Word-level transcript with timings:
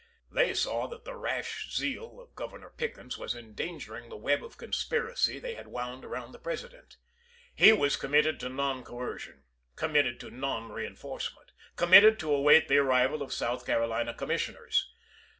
They 0.31 0.55
saw 0.55 0.87
that 0.87 1.05
the 1.05 1.13
rash 1.15 1.71
zeal 1.71 2.19
of 2.19 2.33
Governor 2.33 2.71
Pickens 2.71 3.19
was 3.19 3.35
endangering 3.35 4.09
the 4.09 4.17
web 4.17 4.43
of 4.43 4.57
conspiracy 4.57 5.37
they 5.37 5.53
had 5.53 5.67
wound 5.67 6.03
around 6.03 6.31
the 6.31 6.39
Presi 6.39 6.71
dent. 6.71 6.97
He 7.53 7.71
was 7.71 7.97
committed 7.97 8.39
to 8.39 8.49
non 8.49 8.83
coercion; 8.83 9.43
com 9.75 9.91
mitted 9.93 10.19
to 10.21 10.31
non 10.31 10.71
reenforcement; 10.71 11.51
committed 11.75 12.17
to 12.21 12.33
await 12.33 12.67
the 12.67 12.79
arrival 12.79 13.21
of 13.21 13.31
South 13.31 13.63
Carolina 13.67 14.15
commissioners. 14.15 14.91